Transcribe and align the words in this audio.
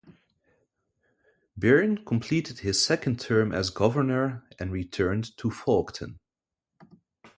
Byrne 1.55 2.03
completed 2.03 2.61
his 2.61 2.83
second 2.83 3.19
term 3.19 3.51
as 3.53 3.69
governor 3.69 4.43
and 4.59 4.71
returned 4.71 5.37
to 5.37 5.51
Faulkton. 5.51 6.17